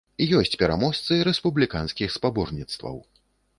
Ёсць 0.37 0.55
пераможцы 0.61 1.17
рэспубліканскіх 1.29 2.17
спаборніцтваў. 2.17 3.01